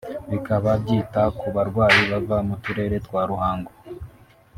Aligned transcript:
Bikaba 0.31 0.69
byita 0.83 1.21
ku 1.39 1.47
barwayi 1.55 2.01
bava 2.11 2.37
mu 2.47 2.55
Turere 2.63 2.97
twa 3.05 3.21
Ruhango 3.29 3.71